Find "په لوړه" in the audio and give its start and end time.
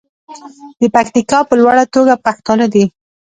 1.49-1.85